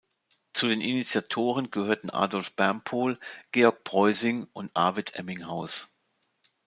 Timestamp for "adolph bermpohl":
2.09-3.19